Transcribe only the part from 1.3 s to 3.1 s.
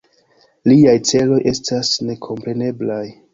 estas nekompreneblaj.